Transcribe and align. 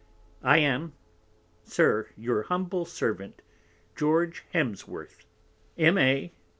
I 0.41 0.57
am, 0.57 0.93
Sir, 1.63 2.09
Your 2.17 2.41
humble 2.41 2.85
Servant, 2.85 3.43
George 3.95 4.43
Hemsworth, 4.51 5.25
_M.A. 5.77 6.31